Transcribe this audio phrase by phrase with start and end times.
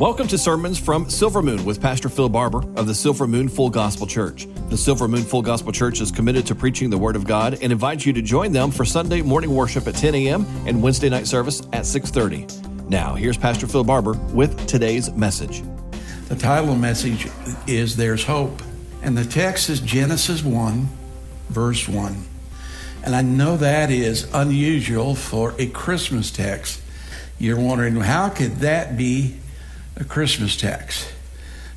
[0.00, 3.70] Welcome to Sermons from Silver Moon with Pastor Phil Barber of the Silver Moon Full
[3.70, 4.48] Gospel Church.
[4.68, 7.70] The Silver Moon Full Gospel Church is committed to preaching the Word of God and
[7.70, 10.46] invites you to join them for Sunday morning worship at 10 a.m.
[10.66, 12.88] and Wednesday night service at 6:30.
[12.88, 15.62] Now, here's Pastor Phil Barber with today's message.
[16.28, 17.28] The title of the message
[17.68, 18.62] is There's Hope,
[19.00, 20.88] and the text is Genesis 1,
[21.50, 22.16] verse 1.
[23.04, 26.82] And I know that is unusual for a Christmas text.
[27.38, 29.36] You're wondering, how could that be
[29.96, 31.12] a Christmas text.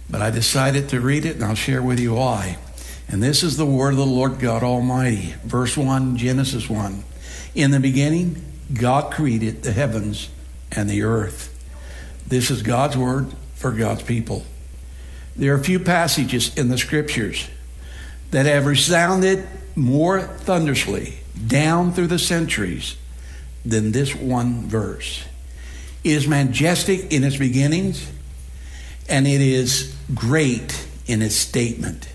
[0.10, 2.58] But I decided to read it and I'll share with you why.
[3.10, 5.34] And this is the word of the Lord God Almighty.
[5.44, 7.04] Verse 1, Genesis 1.
[7.56, 8.42] In the beginning,
[8.74, 10.30] God created the heavens
[10.72, 11.54] and the earth.
[12.28, 14.46] This is God's word for God's people.
[15.36, 17.48] There are a few passages in the scriptures
[18.32, 22.98] that have resounded more thunderously down through the centuries
[23.64, 25.24] than this one verse.
[26.04, 28.10] It is majestic in its beginnings,
[29.10, 32.08] and it is great in its statement.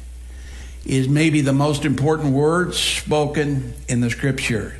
[0.85, 4.77] It is maybe the most important word spoken in the scripture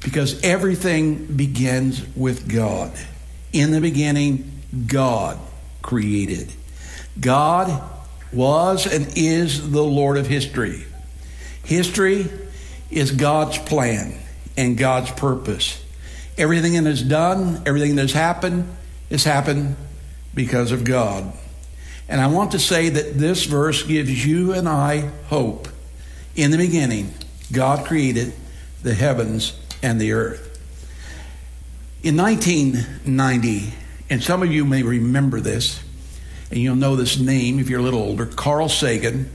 [0.00, 2.92] because everything begins with God.
[3.52, 4.50] In the beginning,
[4.86, 5.38] God
[5.82, 6.52] created.
[7.20, 7.82] God
[8.32, 10.84] was and is the Lord of history.
[11.64, 12.26] History
[12.90, 14.14] is God's plan
[14.56, 15.82] and God's purpose.
[16.36, 18.68] Everything that is done, everything that has happened,
[19.10, 19.76] has happened
[20.34, 21.32] because of God.
[22.08, 25.68] And I want to say that this verse gives you and I hope.
[26.34, 27.12] In the beginning,
[27.52, 28.32] God created
[28.82, 30.44] the heavens and the earth.
[32.02, 33.72] In 1990,
[34.08, 35.82] and some of you may remember this,
[36.50, 39.30] and you'll know this name if you're a little older Carl Sagan,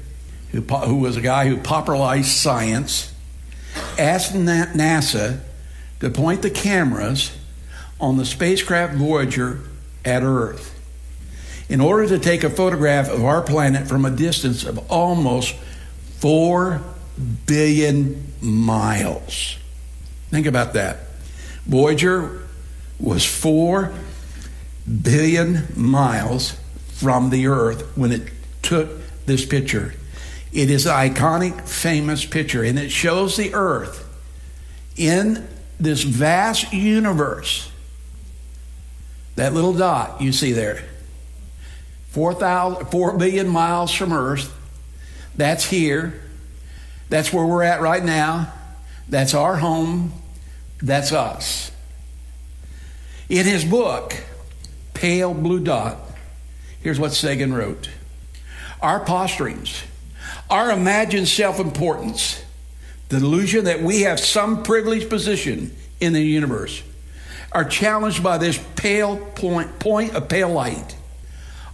[0.51, 3.13] who, who was a guy who popularized science,
[3.99, 5.41] asked NASA
[5.99, 7.37] to point the cameras
[7.99, 9.59] on the spacecraft Voyager
[10.03, 10.72] at Earth
[11.69, 15.55] in order to take a photograph of our planet from a distance of almost
[16.19, 16.81] 4
[17.45, 19.57] billion miles.
[20.29, 20.99] Think about that.
[21.65, 22.41] Voyager
[22.99, 23.93] was 4
[25.01, 26.57] billion miles
[26.87, 28.29] from the Earth when it
[28.61, 28.89] took
[29.25, 29.93] this picture.
[30.51, 34.07] It is an iconic, famous picture, and it shows the Earth
[34.95, 35.47] in
[35.79, 37.71] this vast universe,
[39.35, 40.83] that little dot you see there,
[42.13, 44.55] 4, 000, 4 billion miles from Earth,
[45.35, 46.21] that's here.
[47.09, 48.53] That's where we're at right now.
[49.09, 50.13] That's our home.
[50.79, 51.71] That's us.
[53.29, 54.15] In his book,
[54.93, 55.97] Pale Blue Dot,
[56.81, 57.89] here's what Sagan wrote
[58.79, 59.83] Our posturings,
[60.51, 62.43] our imagined self importance,
[63.09, 66.83] the delusion that we have some privileged position in the universe,
[67.51, 70.95] are challenged by this pale point, point of pale light.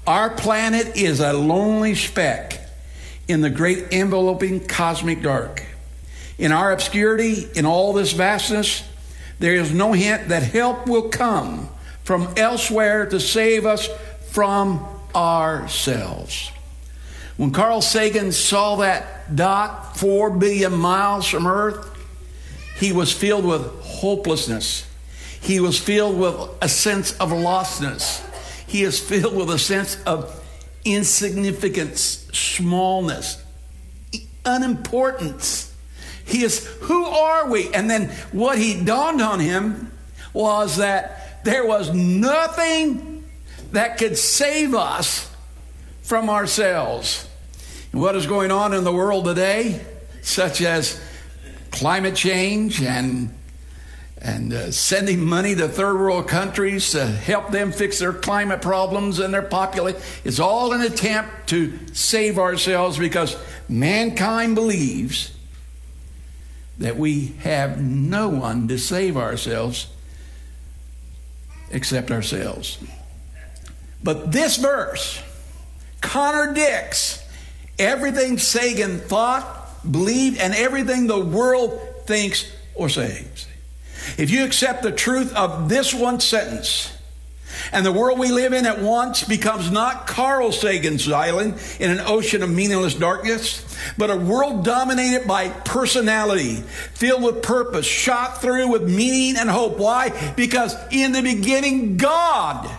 [0.09, 2.59] Our planet is a lonely speck
[3.27, 5.63] in the great enveloping cosmic dark.
[6.39, 8.83] In our obscurity, in all this vastness,
[9.37, 11.69] there is no hint that help will come
[12.03, 13.87] from elsewhere to save us
[14.31, 14.83] from
[15.13, 16.51] ourselves.
[17.37, 21.87] When Carl Sagan saw that dot four billion miles from Earth,
[22.77, 24.87] he was filled with hopelessness.
[25.39, 28.25] He was filled with a sense of lostness.
[28.69, 30.45] He is filled with a sense of
[30.85, 33.43] insignificance, smallness,
[34.45, 35.75] unimportance.
[36.23, 37.73] He is, who are we?
[37.73, 39.91] And then what he dawned on him
[40.33, 43.27] was that there was nothing
[43.71, 45.35] that could save us
[46.03, 47.27] from ourselves
[47.91, 49.83] what is going on in the world today,
[50.21, 51.01] such as
[51.71, 53.33] climate change and
[54.21, 59.19] and uh, sending money to third world countries to help them fix their climate problems
[59.19, 60.01] and their population.
[60.25, 63.37] It's all an attempt to save ourselves because
[63.69, 65.35] mankind believes
[66.79, 69.87] that we have no one to save ourselves
[71.71, 72.77] except ourselves.
[74.03, 75.21] But this verse
[76.01, 77.23] contradicts
[77.77, 79.45] everything Sagan thought,
[79.89, 83.48] believed, and everything the world thinks or says.
[84.17, 86.95] If you accept the truth of this one sentence,
[87.71, 91.99] and the world we live in at once becomes not Carl Sagan's island in an
[91.99, 93.65] ocean of meaningless darkness,
[93.97, 99.77] but a world dominated by personality, filled with purpose, shot through with meaning and hope.
[99.77, 100.33] Why?
[100.35, 102.69] Because in the beginning, God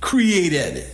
[0.00, 0.86] created.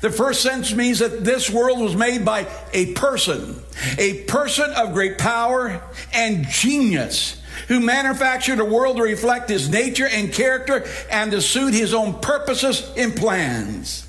[0.00, 3.60] The first sentence means that this world was made by a person,
[3.98, 5.82] a person of great power
[6.12, 11.74] and genius who manufactured a world to reflect his nature and character and to suit
[11.74, 14.08] his own purposes and plans.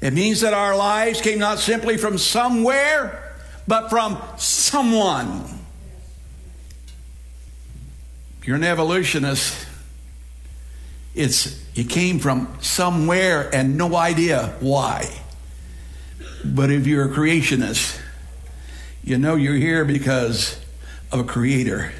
[0.00, 3.34] It means that our lives came not simply from somewhere,
[3.66, 5.44] but from someone.
[8.40, 9.66] If you're an evolutionist,
[11.14, 15.08] it's you came from somewhere and no idea why.
[16.44, 18.00] But if you're a creationist,
[19.04, 20.58] you know you're here because
[21.12, 21.92] of a creator.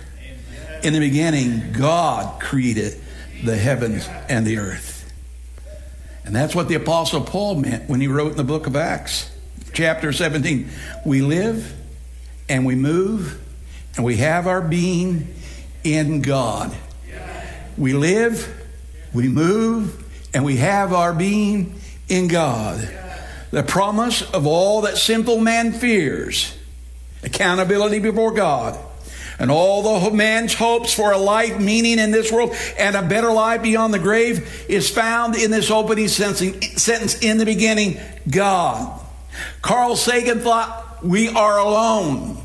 [0.82, 2.98] In the beginning, God created
[3.44, 5.12] the heavens and the earth.
[6.24, 9.30] And that's what the Apostle Paul meant when he wrote in the book of Acts,
[9.74, 10.70] chapter 17.
[11.04, 11.74] We live
[12.48, 13.38] and we move
[13.96, 15.34] and we have our being
[15.84, 16.74] in God.
[17.76, 18.48] We live,
[19.12, 21.78] we move, and we have our being
[22.08, 22.88] in God.
[23.50, 26.56] The promise of all that simple man fears
[27.22, 28.78] accountability before God
[29.40, 33.32] and all the man's hopes for a life meaning in this world and a better
[33.32, 37.98] life beyond the grave is found in this opening sentence in the beginning
[38.30, 39.00] God.
[39.62, 42.36] Carl Sagan thought we are alone.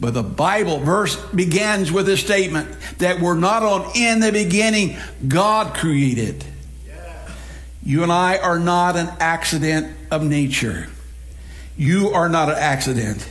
[0.00, 2.68] But the Bible verse begins with a statement
[2.98, 3.92] that we're not alone.
[3.94, 4.96] In the beginning,
[5.28, 6.44] God created.
[7.82, 10.88] You and I are not an accident of nature.
[11.76, 13.28] You are not an accident.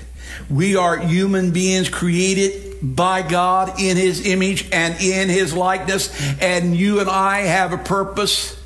[0.50, 6.10] We are human beings created by God in His image and in His likeness,
[6.42, 8.62] and you and I have a purpose.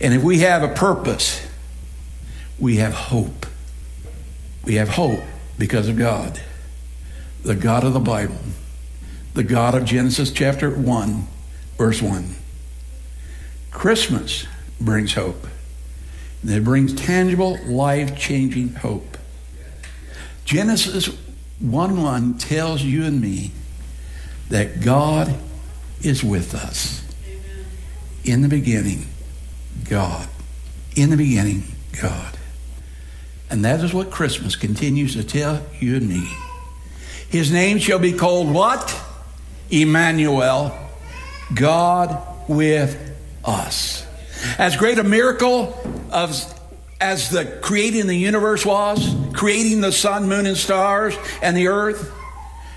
[0.00, 1.46] And if we have a purpose,
[2.58, 3.46] we have hope.
[4.64, 5.20] We have hope
[5.58, 6.40] because of God,
[7.42, 8.38] the God of the Bible,
[9.34, 11.26] the God of Genesis chapter 1,
[11.78, 12.34] verse 1.
[13.70, 14.46] Christmas
[14.80, 15.46] brings hope.
[16.42, 19.18] And it brings tangible, life changing hope.
[20.44, 21.08] Genesis
[21.60, 23.52] 1 1 tells you and me
[24.48, 25.34] that God
[26.02, 27.06] is with us.
[28.24, 29.06] In the beginning,
[29.88, 30.28] God.
[30.96, 31.64] In the beginning,
[32.00, 32.36] God.
[33.50, 36.30] And that is what Christmas continues to tell you and me.
[37.28, 38.98] His name shall be called what?
[39.70, 40.76] Emmanuel,
[41.54, 44.06] God with us.
[44.58, 45.78] As great a miracle
[46.10, 46.56] of
[47.00, 52.12] as the creating the universe was, creating the sun, moon, and stars, and the earth,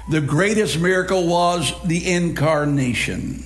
[0.07, 3.43] the greatest miracle was the incarnation.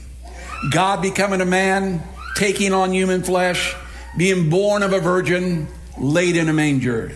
[0.72, 2.04] God becoming a man,
[2.36, 3.76] taking on human flesh,
[4.18, 5.68] being born of a virgin,
[5.98, 7.12] laid in a manger.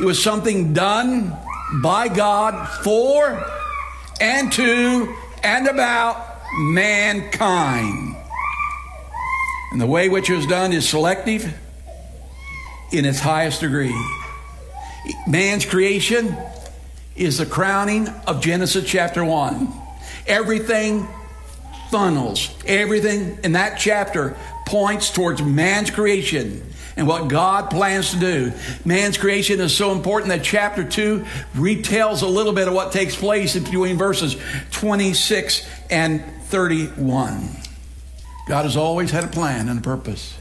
[0.00, 1.36] It was something done
[1.82, 3.44] by God for
[4.22, 8.16] and to and about mankind.
[9.70, 11.54] And the way which it was done is selective
[12.90, 13.94] in its highest degree.
[15.26, 16.36] Man's creation
[17.16, 19.72] is the crowning of Genesis chapter 1.
[20.26, 21.08] Everything
[21.90, 26.62] funnels, everything in that chapter points towards man's creation
[26.96, 28.52] and what God plans to do.
[28.84, 33.16] Man's creation is so important that chapter 2 retells a little bit of what takes
[33.16, 34.36] place between verses
[34.72, 37.48] 26 and 31.
[38.48, 40.36] God has always had a plan and a purpose.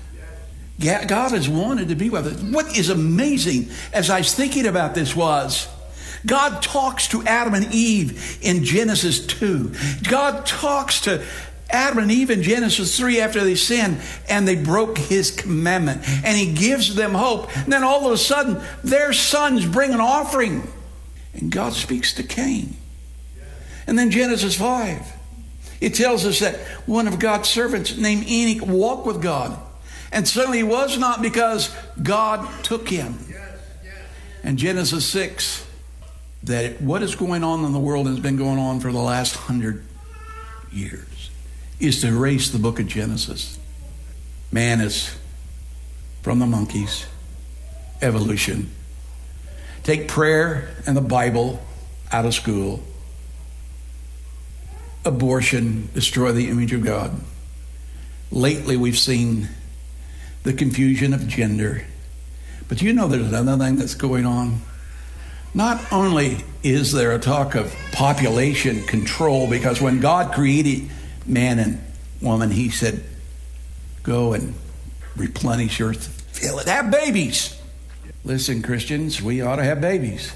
[0.80, 2.42] God has wanted to be with us.
[2.42, 5.68] What is amazing as I was thinking about this was
[6.26, 9.74] God talks to Adam and Eve in Genesis 2.
[10.10, 11.24] God talks to
[11.70, 16.02] Adam and Eve in Genesis 3 after they sinned and they broke his commandment.
[16.24, 17.56] And he gives them hope.
[17.58, 20.68] And then all of a sudden, their sons bring an offering.
[21.34, 22.76] And God speaks to Cain.
[23.88, 25.18] And then Genesis 5.
[25.80, 29.58] It tells us that one of God's servants named Enoch walked with God.
[30.12, 33.18] And certainly it was not because God took him.
[34.44, 35.66] And Genesis 6,
[36.44, 39.36] that what is going on in the world has been going on for the last
[39.36, 39.84] hundred
[40.72, 41.30] years,
[41.80, 43.60] is to erase the book of Genesis.
[44.52, 45.16] Man is
[46.24, 47.06] from the monkeys,
[48.02, 48.72] evolution.
[49.84, 51.62] Take prayer and the Bible
[52.12, 52.84] out of school.
[55.06, 57.20] Abortion, destroy the image of God.
[58.32, 59.50] Lately, we've seen
[60.44, 61.86] the confusion of gender.
[62.68, 64.62] But you know there's another thing that's going on.
[65.54, 70.90] Not only is there a talk of population control, because when God created
[71.26, 71.82] man and
[72.22, 73.04] woman, he said,
[74.04, 74.56] Go and
[75.16, 77.60] replenish earth, fill it, have babies.
[78.24, 80.34] Listen, Christians, we ought to have babies.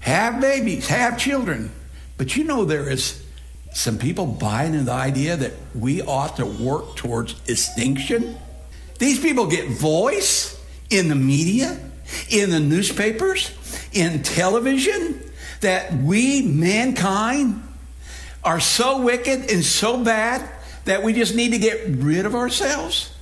[0.00, 1.70] Have babies, have children.
[2.16, 3.24] But you know, there is
[3.72, 8.38] some people buying into the idea that we ought to work towards extinction.
[8.98, 11.78] These people get voice in the media,
[12.30, 13.52] in the newspapers,
[13.92, 15.20] in television,
[15.60, 17.62] that we, mankind,
[18.44, 20.48] are so wicked and so bad
[20.84, 23.12] that we just need to get rid of ourselves?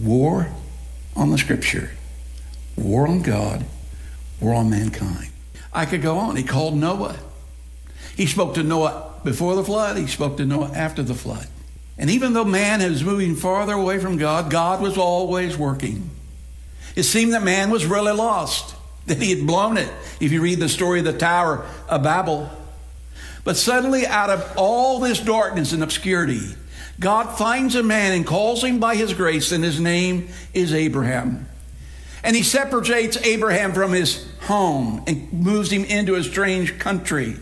[0.00, 0.50] War
[1.14, 1.90] on the scripture,
[2.76, 3.64] war on God,
[4.40, 5.30] war on mankind.
[5.72, 6.36] I could go on.
[6.36, 7.16] He called Noah.
[8.16, 11.46] He spoke to Noah before the flood, he spoke to Noah after the flood.
[12.00, 16.08] And even though man is moving farther away from God, God was always working.
[16.96, 18.74] It seemed that man was really lost,
[19.06, 22.50] that he had blown it, if you read the story of the Tower of Babel.
[23.44, 26.40] But suddenly, out of all this darkness and obscurity,
[26.98, 31.46] God finds a man and calls him by his grace, and his name is Abraham.
[32.24, 37.36] And he separates Abraham from his home and moves him into a strange country.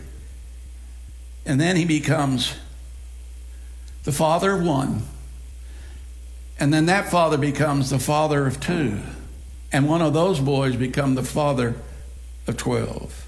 [1.45, 2.53] And then he becomes
[4.03, 5.03] the father of one.
[6.59, 8.99] And then that father becomes the father of two.
[9.71, 11.75] And one of those boys become the father
[12.47, 13.27] of 12.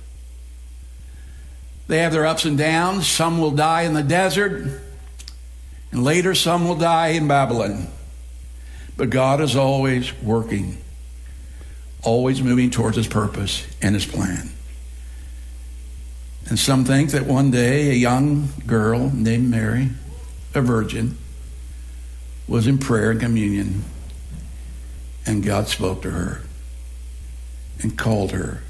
[1.87, 3.07] They have their ups and downs.
[3.07, 4.81] Some will die in the desert,
[5.91, 7.87] and later some will die in Babylon.
[8.97, 10.77] But God is always working,
[12.03, 14.51] always moving towards his purpose and his plan.
[16.47, 19.89] And some think that one day a young girl named Mary,
[20.53, 21.17] a virgin,
[22.47, 23.83] was in prayer and communion,
[25.25, 26.41] and God spoke to her
[27.81, 28.61] and called her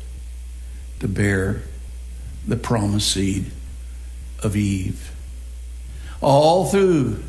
[0.99, 1.63] to bear
[2.47, 3.51] the promised seed
[4.43, 5.11] of Eve.
[6.21, 7.23] All through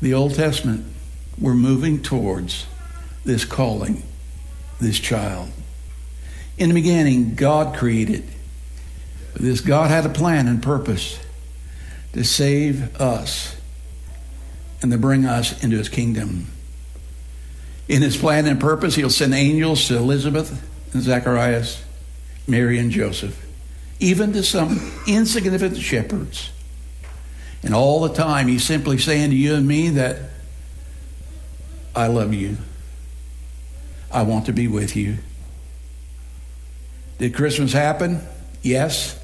[0.00, 0.84] the Old Testament,
[1.38, 2.66] we're moving towards
[3.24, 4.02] this calling,
[4.80, 5.50] this child.
[6.58, 8.24] In the beginning, God created.
[9.34, 11.18] This God had a plan and purpose
[12.12, 13.56] to save us
[14.82, 16.48] and to bring us into his kingdom.
[17.88, 21.84] In his plan and purpose, he'll send angels to Elizabeth and Zacharias,
[22.46, 23.46] Mary and Joseph,
[24.00, 26.50] even to some insignificant shepherds.
[27.62, 30.18] And all the time, he's simply saying to you and me that
[31.94, 32.56] I love you.
[34.10, 35.18] I want to be with you.
[37.18, 38.20] Did Christmas happen?
[38.62, 39.18] Yes.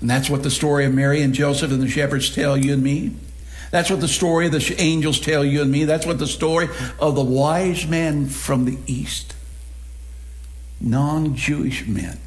[0.00, 2.82] And that's what the story of Mary and Joseph and the shepherds tell you and
[2.82, 3.14] me.
[3.70, 5.84] That's what the story of the angels tell you and me.
[5.84, 9.34] That's what the story of the wise men from the east,
[10.80, 12.18] non Jewish men.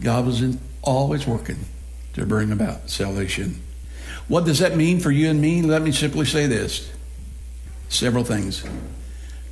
[0.00, 1.58] God was in, always working
[2.12, 3.60] to bring about salvation.
[4.28, 5.62] What does that mean for you and me?
[5.62, 6.90] Let me simply say this
[7.88, 8.64] several things.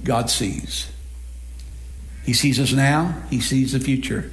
[0.05, 0.91] God sees.
[2.25, 4.31] He sees us now, He sees the future.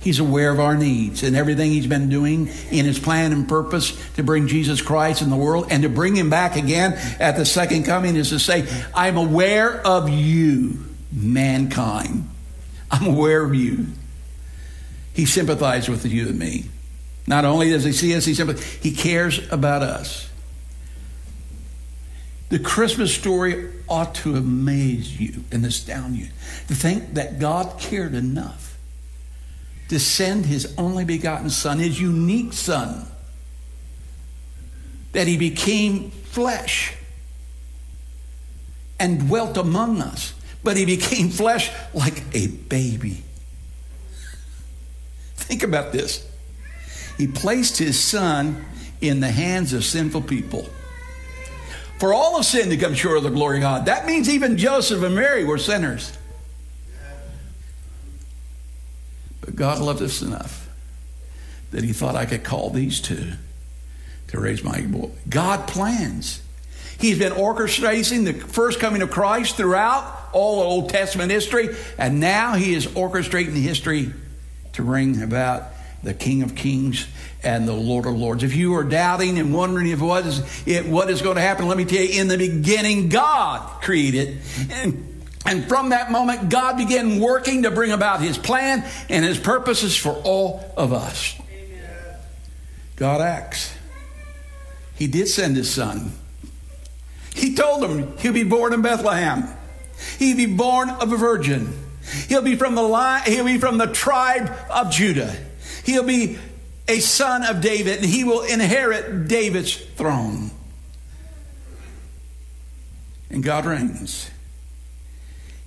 [0.00, 3.96] He's aware of our needs and everything He's been doing in His plan and purpose
[4.14, 7.44] to bring Jesus Christ in the world and to bring Him back again at the
[7.44, 12.28] second coming is to say, I'm aware of you, mankind.
[12.90, 13.86] I'm aware of you.
[15.14, 16.66] He sympathizes with you and me.
[17.26, 20.30] Not only does He see us, He, sympathizes, he cares about us.
[22.50, 26.28] The Christmas story ought to amaze you and astound you
[26.68, 28.67] to think that God cared enough
[29.88, 33.06] to send his only begotten Son, his unique Son,
[35.12, 36.94] that he became flesh
[39.00, 40.34] and dwelt among us.
[40.62, 43.22] But he became flesh like a baby.
[45.36, 46.28] Think about this.
[47.16, 48.64] He placed his Son
[49.00, 50.68] in the hands of sinful people.
[51.98, 53.86] For all of sin to come short of the glory of God.
[53.86, 56.17] That means even Joseph and Mary were sinners.
[59.40, 60.68] But God loved us enough
[61.70, 63.32] that He thought I could call these two
[64.28, 65.10] to raise my boy.
[65.28, 66.42] God plans.
[66.98, 72.54] He's been orchestrating the first coming of Christ throughout all Old Testament history, and now
[72.54, 74.12] He is orchestrating the history
[74.72, 75.64] to bring about
[76.02, 77.06] the King of Kings
[77.42, 78.42] and the Lord of Lords.
[78.42, 81.68] If you are doubting and wondering if what is it, what is going to happen,
[81.68, 84.38] let me tell you: in the beginning, God created,
[84.70, 85.17] and
[85.48, 89.96] and from that moment, God began working to bring about his plan and his purposes
[89.96, 91.40] for all of us.
[91.50, 92.16] Amen.
[92.96, 93.74] God acts.
[94.94, 96.12] He did send his son.
[97.34, 99.48] He told him he'll be born in Bethlehem.
[100.18, 101.72] He'll be born of a virgin.
[102.28, 105.34] He'll be from the line, he'll be from the tribe of Judah.
[105.84, 106.38] He'll be
[106.86, 110.50] a son of David, and he will inherit David's throne.
[113.30, 114.30] And God reigns.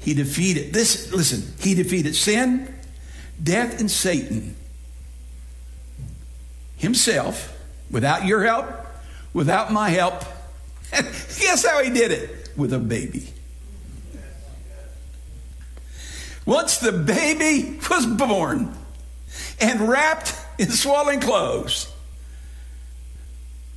[0.01, 2.73] He defeated this, listen, he defeated sin,
[3.41, 4.55] death, and Satan
[6.75, 7.55] himself
[7.91, 8.65] without your help,
[9.33, 10.23] without my help.
[10.91, 12.49] guess how he did it?
[12.57, 13.27] With a baby.
[16.45, 18.75] Once the baby was born
[19.59, 21.91] and wrapped in swaddling clothes,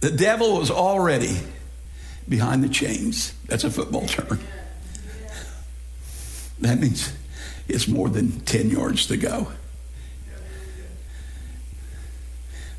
[0.01, 1.39] The devil was already
[2.29, 3.33] behind the chains.
[3.47, 4.39] That's a football term.
[6.61, 7.13] That means
[7.69, 9.49] it's more than 10 yards to go.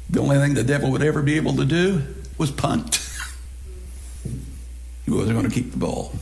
[0.10, 2.03] The only thing the devil would ever be able to do
[2.38, 2.96] was punt.
[5.05, 6.13] he wasn't going to keep the ball.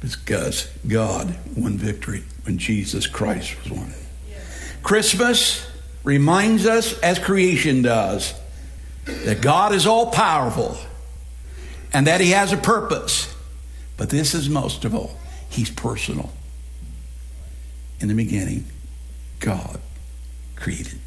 [0.00, 3.92] Because God won victory when Jesus Christ was won.
[4.82, 5.66] Christmas
[6.04, 8.32] reminds us, as creation does,
[9.04, 10.78] that God is all powerful
[11.92, 13.34] and that He has a purpose.
[13.96, 15.16] But this is most of all,
[15.48, 16.32] He's personal.
[18.00, 18.66] In the beginning,
[19.40, 19.80] God
[20.56, 20.98] created.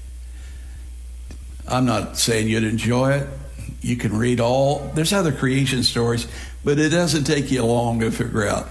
[1.68, 3.30] I'm not saying you'd enjoy it.
[3.82, 6.28] You can read all, there's other creation stories,
[6.64, 8.68] but it doesn't take you long to figure out.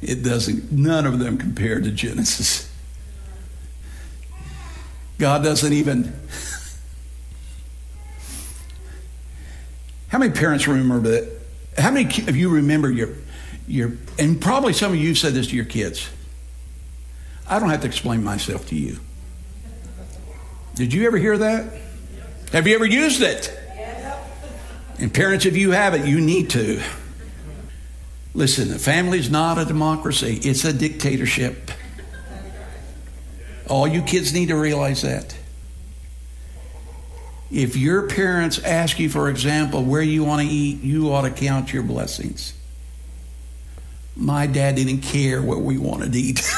[0.00, 2.70] It doesn't, none of them compare to Genesis.
[5.18, 6.12] God doesn't even.
[10.08, 11.40] How many parents remember that?
[11.78, 13.08] How many of you remember your,
[13.66, 16.08] your, and probably some of you said this to your kids.
[17.48, 18.98] I don't have to explain myself to you.
[20.74, 21.72] Did you ever hear that?
[22.52, 23.52] Have you ever used it?
[24.98, 26.82] And parents, if you haven't, you need to.
[28.34, 31.70] Listen, a family's not a democracy, it's a dictatorship.
[33.68, 35.36] All you kids need to realize that.
[37.50, 41.30] If your parents ask you, for example, where you want to eat, you ought to
[41.30, 42.54] count your blessings.
[44.16, 46.42] My dad didn't care what we wanted to eat.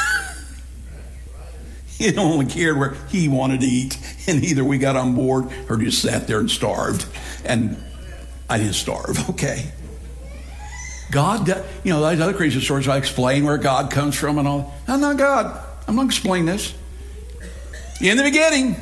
[1.99, 3.99] he only cared where he wanted to eat.
[4.29, 7.07] And either we got on board or just sat there and starved.
[7.45, 7.83] And
[8.49, 9.73] I didn't starve, okay?
[11.11, 11.49] God,
[11.85, 14.75] you know, those other crazy stories I explain where God comes from and all.
[14.87, 15.61] I'm not God.
[15.89, 16.75] I'm not explaining this.
[18.01, 18.77] In the beginning,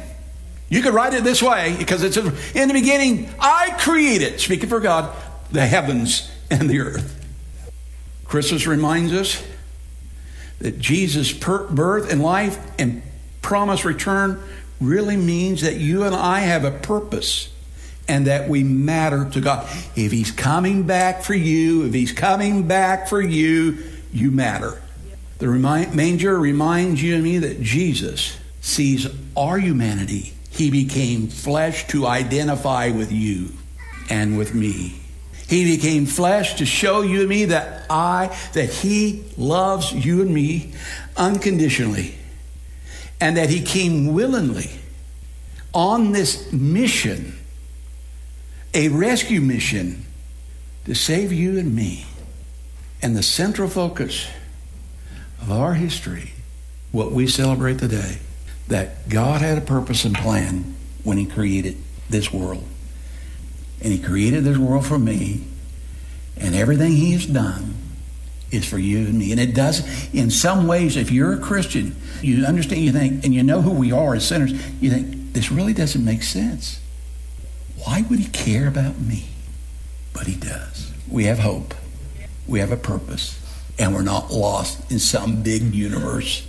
[0.68, 4.80] you could write it this way because it's in the beginning, I created, speaking for
[4.80, 5.16] God,
[5.52, 7.15] the heavens and the earth.
[8.28, 9.42] Christmas reminds us
[10.58, 13.02] that Jesus' birth and life and
[13.42, 14.42] promised return
[14.80, 17.52] really means that you and I have a purpose
[18.08, 19.68] and that we matter to God.
[19.94, 23.78] If He's coming back for you, if He's coming back for you,
[24.12, 24.80] you matter.
[25.38, 30.32] The manger reminds you and me that Jesus sees our humanity.
[30.50, 33.50] He became flesh to identify with you
[34.08, 35.00] and with me.
[35.48, 40.34] He became flesh to show you and me that I, that He loves you and
[40.34, 40.72] me
[41.16, 42.16] unconditionally.
[43.20, 44.70] And that He came willingly
[45.72, 47.38] on this mission,
[48.74, 50.04] a rescue mission
[50.84, 52.06] to save you and me.
[53.02, 54.26] And the central focus
[55.40, 56.32] of our history,
[56.90, 58.18] what we celebrate today,
[58.68, 61.76] that God had a purpose and plan when He created
[62.10, 62.64] this world.
[63.82, 65.44] And He created this world for me,
[66.36, 67.74] and everything He has done
[68.50, 69.32] is for you and me.
[69.32, 73.34] And it does, in some ways, if you're a Christian, you understand, you think, and
[73.34, 76.80] you know who we are as sinners, you think, this really doesn't make sense.
[77.84, 79.26] Why would He care about me?
[80.12, 80.92] But He does.
[81.08, 81.74] We have hope,
[82.46, 83.40] we have a purpose,
[83.78, 86.46] and we're not lost in some big universe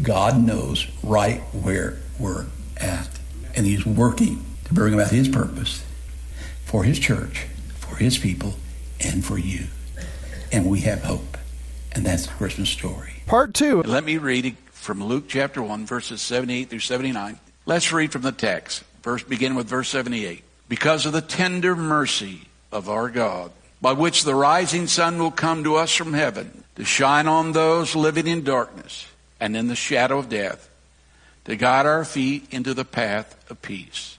[0.00, 2.46] God knows right where we're
[2.78, 3.08] at.
[3.54, 5.84] And He's working to bring about His purpose
[6.72, 8.54] for His church, for His people,
[8.98, 9.66] and for you.
[10.50, 11.36] And we have hope.
[11.94, 13.22] And that's the Christmas story.
[13.26, 13.82] Part two.
[13.82, 17.38] Let me read from Luke chapter 1, verses 78 through 79.
[17.66, 18.84] Let's read from the text.
[19.02, 20.42] First, begin with verse 78.
[20.70, 25.64] Because of the tender mercy of our God, by which the rising sun will come
[25.64, 29.06] to us from heaven to shine on those living in darkness
[29.38, 30.70] and in the shadow of death,
[31.44, 34.16] to guide our feet into the path of peace.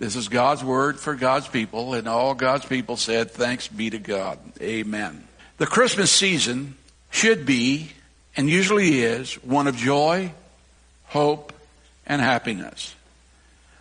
[0.00, 3.98] This is God's word for God's people, and all God's people said, Thanks be to
[3.98, 4.38] God.
[4.58, 5.28] Amen.
[5.58, 6.78] The Christmas season
[7.10, 7.90] should be,
[8.34, 10.32] and usually is, one of joy,
[11.04, 11.52] hope,
[12.06, 12.94] and happiness.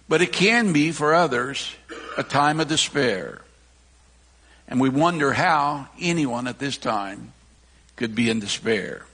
[0.10, 1.74] But it can be, for others,
[2.18, 3.40] a time of despair.
[4.68, 7.32] And we wonder how anyone at this time
[7.96, 9.06] could be in despair.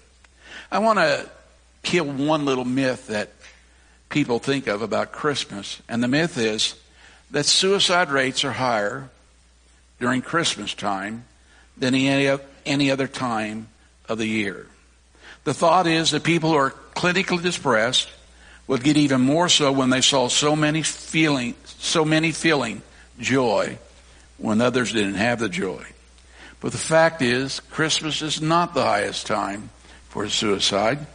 [0.72, 1.30] I want to
[1.84, 3.30] kill one little myth that
[4.10, 5.84] people think of about Christmas.
[5.88, 6.74] And the myth is
[7.32, 9.10] that suicide rates are higher
[10.00, 11.26] during Christmas time
[11.78, 13.68] than any, any other time
[14.08, 14.68] of the year.
[15.44, 18.10] The thought is that people who are clinically depressed
[18.68, 22.82] would get even more so when they saw so many feeling, so many feeling
[23.20, 23.78] joy
[24.38, 25.86] when others didn't have the joy.
[26.62, 29.70] But the fact is, Christmas is not the highest time
[30.10, 31.06] for suicide.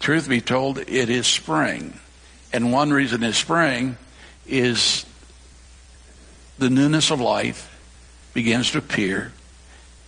[0.00, 1.98] Truth be told, it is spring.
[2.52, 3.96] And one reason it's spring
[4.46, 5.06] is
[6.58, 7.68] the newness of life
[8.34, 9.32] begins to appear,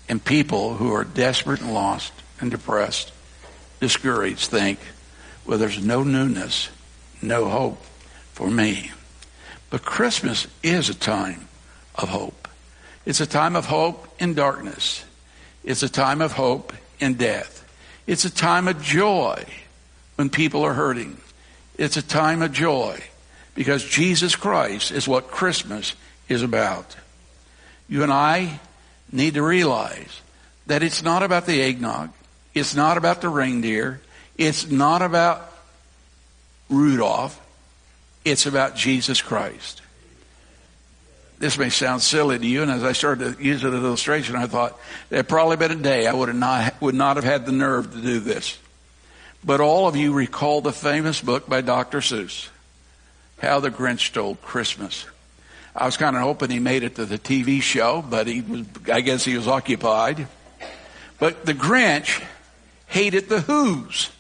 [0.09, 3.13] and people who are desperate and lost and depressed,
[3.81, 4.79] discouraged, think,
[5.47, 6.69] well, there's no newness,
[7.21, 7.83] no hope
[8.33, 8.91] for me.
[9.71, 11.49] But Christmas is a time
[11.95, 12.49] of hope.
[13.05, 15.05] It's a time of hope in darkness.
[15.63, 17.61] It's a time of hope in death.
[18.07, 19.45] It's a time of joy
[20.17, 21.17] when people are hurting.
[21.77, 23.03] It's a time of joy
[23.55, 25.95] because Jesus Christ is what Christmas
[26.29, 26.97] is about.
[27.89, 28.61] You and I
[29.13, 30.21] need to realize
[30.67, 32.11] that it's not about the eggnog.
[32.55, 34.01] It's not about the reindeer.
[34.37, 35.53] It's not about
[36.69, 37.41] Rudolph.
[38.25, 39.83] It's about Jesus Christ.
[41.39, 43.85] This may sound silly to you, and as I started to use it as an
[43.85, 44.79] illustration, I thought
[45.11, 47.93] there probably been a day I would, have not, would not have had the nerve
[47.93, 48.57] to do this.
[49.45, 51.99] But all of you recall the famous book by Dr.
[51.99, 52.49] Seuss,
[53.39, 55.05] How the Grinch Stole Christmas.
[55.77, 58.65] I was kind of hoping he made it to the TV show, but he was,
[58.93, 60.29] I guess he was occupied.
[61.19, 62.23] But the Grinch
[62.87, 64.11] hated the Whos.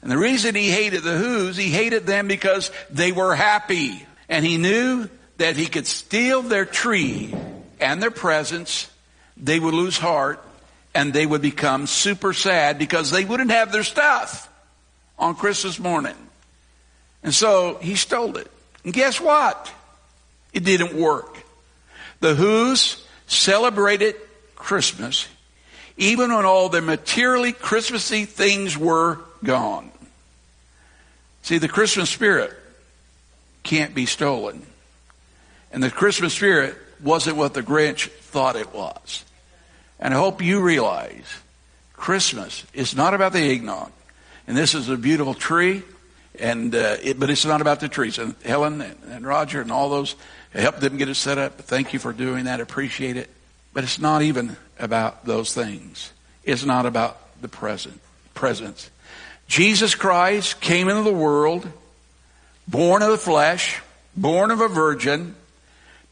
[0.00, 4.06] And the reason he hated the Whos, he hated them because they were happy.
[4.28, 7.34] And he knew that he could steal their tree
[7.78, 8.90] and their presents,
[9.36, 10.42] they would lose heart
[10.94, 14.50] and they would become super sad because they wouldn't have their stuff
[15.18, 16.16] on Christmas morning.
[17.22, 18.50] And so he stole it.
[18.84, 19.70] And guess what?
[20.52, 21.38] It didn't work.
[22.20, 24.16] The Whos celebrated
[24.56, 25.28] Christmas
[26.00, 29.92] even when all the materially Christmassy things were gone.
[31.42, 32.52] See, the Christmas spirit
[33.62, 34.66] can't be stolen.
[35.70, 39.24] And the Christmas spirit wasn't what the Grinch thought it was.
[39.98, 41.26] And I hope you realize
[41.92, 43.92] Christmas is not about the eggnog.
[44.46, 45.82] And this is a beautiful tree,
[46.38, 48.18] and uh, it, but it's not about the trees.
[48.18, 50.16] And Helen and, and Roger and all those
[50.58, 51.58] helped them get it set up.
[51.60, 52.60] Thank you for doing that.
[52.60, 53.30] I appreciate it.
[53.72, 56.12] But it's not even about those things.
[56.44, 58.00] It's not about the present
[58.34, 58.90] presence.
[59.46, 61.68] Jesus Christ came into the world,
[62.66, 63.80] born of the flesh,
[64.16, 65.34] born of a virgin,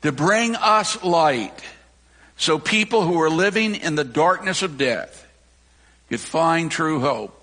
[0.03, 1.63] to bring us light
[2.37, 5.27] so people who are living in the darkness of death
[6.09, 7.35] could find true hope.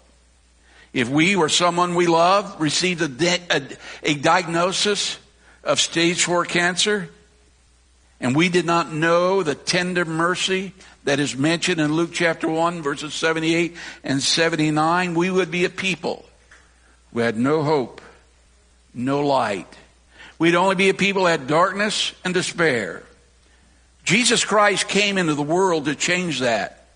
[0.93, 3.61] If we or someone we love received a, a,
[4.03, 5.17] a diagnosis
[5.65, 7.09] of stage four cancer,
[8.19, 10.73] and we did not know the tender mercy
[11.03, 15.69] that is mentioned in Luke chapter 1, verses 78 and 79, we would be a
[15.69, 16.25] people
[17.13, 18.01] who had no hope,
[18.93, 19.67] no light,
[20.37, 23.03] We'd only be a people that had darkness and despair.
[24.03, 26.87] Jesus Christ came into the world to change that.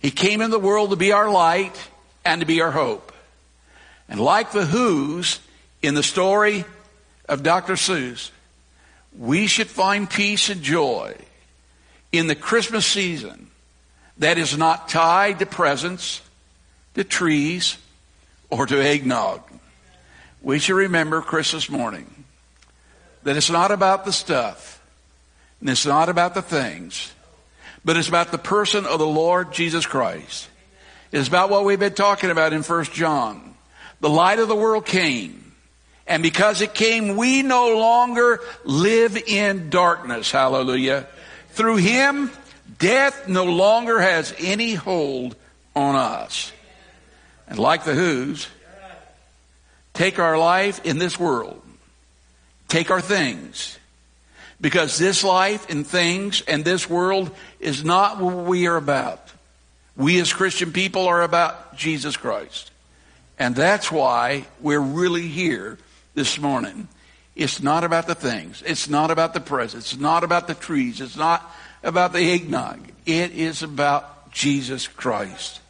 [0.00, 1.76] He came into the world to be our light
[2.24, 3.12] and to be our hope.
[4.08, 5.38] And like the Whos
[5.80, 6.64] in the story
[7.28, 7.74] of Dr.
[7.74, 8.30] Seuss,
[9.16, 11.14] we should find peace and joy
[12.12, 13.48] in the Christmas season
[14.18, 16.20] that is not tied to presents,
[16.94, 17.76] to trees,
[18.50, 19.40] or to eggnog.
[20.42, 22.24] We should remember Christmas morning
[23.22, 24.82] that it's not about the stuff,
[25.60, 27.12] and it's not about the things,
[27.84, 30.48] but it's about the person of the Lord Jesus Christ.
[31.12, 33.54] It's about what we've been talking about in First John.
[34.00, 35.51] The light of the world came,
[36.06, 40.30] and because it came, we no longer live in darkness.
[40.30, 41.06] Hallelujah.
[41.50, 42.30] Through him,
[42.78, 45.36] death no longer has any hold
[45.76, 46.52] on us.
[47.48, 48.48] And like the Whos,
[49.94, 51.62] take our life in this world
[52.72, 53.78] take our things.
[54.60, 59.30] Because this life and things and this world is not what we are about.
[59.94, 62.70] We as Christian people are about Jesus Christ.
[63.38, 65.78] And that's why we're really here
[66.14, 66.88] this morning.
[67.34, 68.62] It's not about the things.
[68.64, 69.92] It's not about the presents.
[69.92, 71.00] It's not about the trees.
[71.00, 71.50] It's not
[71.82, 72.78] about the eggnog.
[73.06, 75.60] It is about Jesus Christ.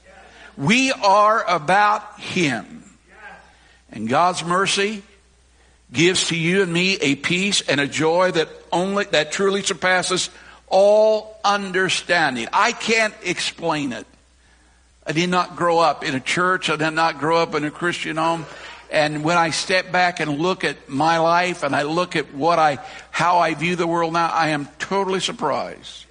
[0.57, 2.85] We are about Him.
[3.91, 5.03] And God's mercy
[5.93, 10.31] gives to you and me a peace and a joy that only, that truly surpasses
[10.67, 12.49] all understanding.
[12.53, 14.07] I can't explain it.
[15.07, 16.71] I did not grow up in a church.
[16.71, 18.47] I did not grow up in a Christian home.
[18.93, 22.59] And when I step back and look at my life and I look at what
[22.59, 22.79] I,
[23.11, 26.05] how I view the world now, I am totally surprised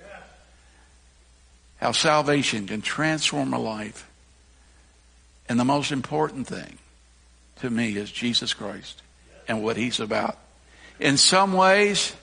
[1.80, 4.10] how salvation can transform a life.
[5.48, 6.80] And the most important thing
[7.58, 9.04] to me is Jesus Christ
[9.48, 10.40] and what he's about.
[11.00, 12.16] In some ways,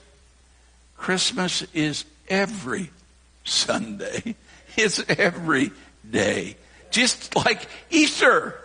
[0.97, 2.91] Christmas is every
[3.45, 4.35] Sunday.
[4.77, 5.71] It's every
[6.09, 6.55] day.
[6.89, 8.57] Just like Easter.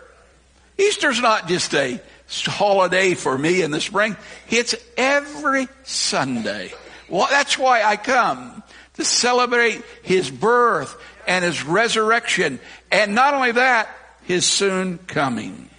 [0.77, 4.15] Easter's not just a holiday for me in the spring.
[4.49, 6.73] It's every Sunday
[7.07, 8.63] Well, that's why I come
[8.95, 10.95] to celebrate his birth
[11.27, 12.59] and his resurrection.
[12.91, 13.89] And not only that,
[14.23, 15.69] his soon coming.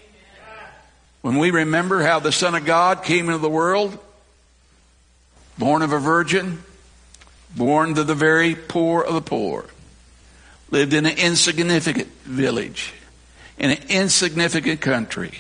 [1.22, 3.98] When we remember how the Son of God came into the world,
[5.59, 6.62] born of a virgin,
[7.56, 9.64] born to the very poor of the poor,
[10.70, 12.92] lived in an insignificant village,
[13.59, 15.33] in an insignificant country.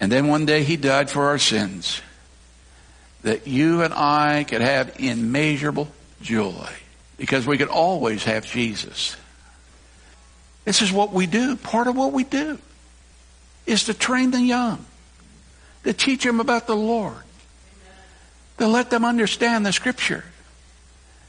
[0.00, 2.02] And then one day he died for our sins,
[3.22, 5.88] that you and I could have immeasurable
[6.20, 6.68] joy,
[7.16, 9.16] because we could always have Jesus.
[10.64, 11.56] This is what we do.
[11.56, 12.58] Part of what we do
[13.64, 14.84] is to train the young,
[15.84, 17.22] to teach them about the Lord,
[18.58, 20.24] to let them understand the Scripture,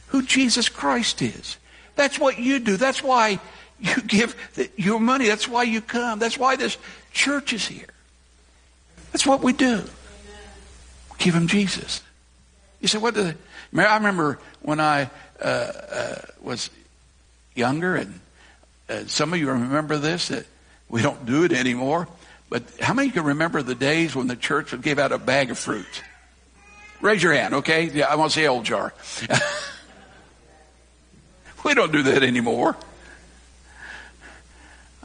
[0.08, 1.58] who Jesus Christ is.
[1.96, 2.78] That's what you do.
[2.78, 3.40] That's why
[3.80, 4.36] you give
[4.76, 5.28] your money.
[5.28, 6.20] That's why you come.
[6.20, 6.78] That's why this
[7.14, 7.88] church is here.
[9.12, 9.84] That's what we do.
[11.18, 12.02] Give them Jesus.
[12.82, 13.84] You say, what do they?
[13.84, 15.10] I remember when I
[15.42, 16.70] uh, uh, was
[17.56, 18.20] younger, and
[18.90, 20.46] uh, some of you remember this, that
[20.90, 22.08] we don't do it anymore.
[22.50, 25.52] But how many can remember the days when the church would give out a bag
[25.52, 26.04] of fruit?
[27.02, 27.86] Raise your hand, okay?
[27.86, 28.94] Yeah, I want to see old jar.
[31.66, 32.78] we don't do that anymore.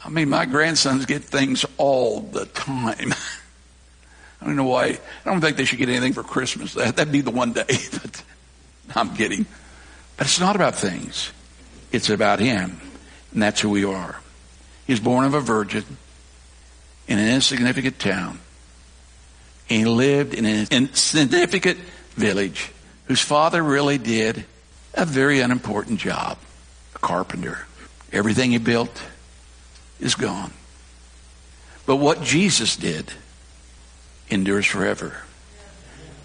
[0.05, 3.15] I mean, my grandsons get things all the time.
[4.41, 4.87] I don't know why.
[4.87, 6.75] I don't think they should get anything for Christmas.
[6.75, 7.65] That, that'd be the one day.
[8.85, 9.47] But I'm kidding.
[10.17, 11.33] But it's not about things.
[11.93, 12.81] It's about Him.
[13.33, 14.21] And that's who we are.
[14.87, 15.85] He's born of a virgin
[17.07, 18.41] in an insignificant town.
[19.67, 21.79] He lived in an insignificant
[22.15, 22.73] village
[23.07, 24.45] whose father really did
[24.95, 26.39] a very unimportant job.
[26.97, 27.67] A carpenter.
[28.13, 29.01] Everything he built
[30.01, 30.53] is gone.
[31.87, 33.13] But what Jesus did
[34.31, 35.15] endures forever.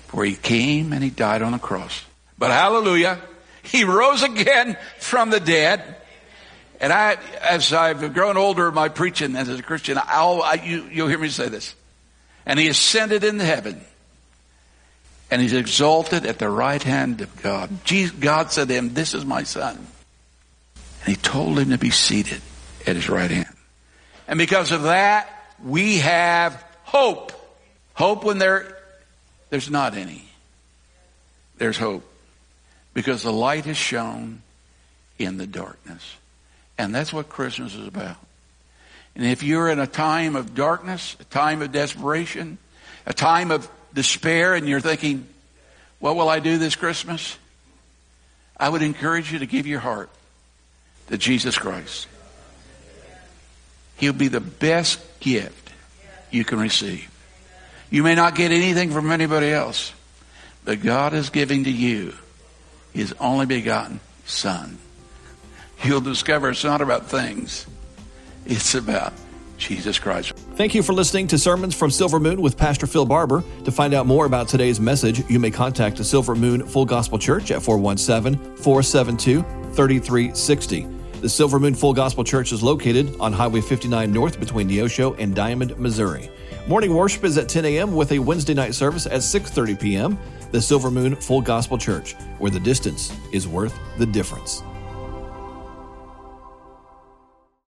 [0.07, 2.05] For he came and he died on the cross.
[2.37, 3.19] But hallelujah,
[3.63, 5.95] he rose again from the dead.
[6.79, 10.87] And I, as I've grown older in my preaching as a Christian, I'll, I, you,
[10.91, 11.73] you'll hear me say this.
[12.45, 13.81] And he ascended into heaven.
[15.29, 17.83] And he's exalted at the right hand of God.
[17.83, 19.75] Jesus, God said to him, This is my son.
[19.75, 22.41] And he told him to be seated
[22.85, 23.56] at his right hand.
[24.27, 25.29] And because of that,
[25.63, 27.31] we have hope.
[27.93, 28.77] Hope when there,
[29.49, 30.23] there's not any.
[31.57, 32.03] There's hope.
[32.93, 34.41] Because the light has shone
[35.17, 36.15] in the darkness.
[36.77, 38.17] And that's what Christmas is about.
[39.15, 42.59] And if you're in a time of darkness, a time of desperation,
[43.05, 45.27] a time of despair, and you're thinking,
[45.99, 47.37] what will I do this Christmas?
[48.59, 50.09] I would encourage you to give your heart
[51.09, 52.07] to Jesus Christ.
[53.97, 55.71] He'll be the best gift
[56.31, 57.09] you can receive.
[57.89, 59.93] You may not get anything from anybody else,
[60.65, 62.13] but God is giving to you
[62.93, 64.77] His only begotten Son.
[65.83, 67.65] You'll discover it's not about things,
[68.45, 69.13] it's about
[69.57, 70.33] Jesus Christ.
[70.55, 73.43] Thank you for listening to Sermons from Silver Moon with Pastor Phil Barber.
[73.65, 77.17] To find out more about today's message, you may contact the Silver Moon Full Gospel
[77.17, 79.41] Church at 417 472
[79.73, 80.96] 3360.
[81.21, 85.33] The Silver Moon Full Gospel Church is located on Highway 59 North between Neosho and
[85.33, 86.29] Diamond, Missouri.
[86.67, 87.95] Morning worship is at 10 a.m.
[87.95, 90.19] with a Wednesday night service at 6:30 p.m.
[90.51, 94.61] The Silver Moon Full Gospel Church, where the distance is worth the difference.